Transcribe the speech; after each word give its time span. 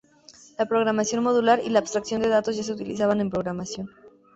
La 0.57 0.65
programación 0.65 1.23
modular 1.23 1.61
y 1.63 1.69
la 1.69 1.77
abstracción 1.77 2.23
de 2.23 2.27
datos 2.27 2.55
ya 2.57 2.63
se 2.63 2.73
utilizaban 2.73 3.21
en 3.21 3.29
programación. 3.29 3.91